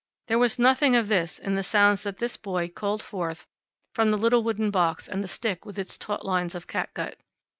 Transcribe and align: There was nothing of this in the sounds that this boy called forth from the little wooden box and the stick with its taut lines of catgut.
There 0.29 0.39
was 0.39 0.57
nothing 0.57 0.95
of 0.95 1.09
this 1.09 1.37
in 1.37 1.53
the 1.53 1.61
sounds 1.61 2.01
that 2.01 2.17
this 2.17 2.35
boy 2.35 2.69
called 2.69 3.03
forth 3.03 3.45
from 3.93 4.09
the 4.09 4.17
little 4.17 4.41
wooden 4.41 4.71
box 4.71 5.07
and 5.07 5.23
the 5.23 5.27
stick 5.27 5.63
with 5.63 5.77
its 5.77 5.95
taut 5.95 6.25
lines 6.25 6.55
of 6.55 6.65
catgut. 6.65 7.19